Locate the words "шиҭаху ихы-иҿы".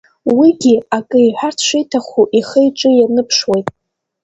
1.67-2.89